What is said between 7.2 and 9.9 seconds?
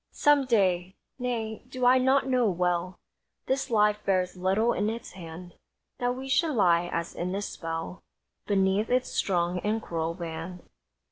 a spell Beneath its strong and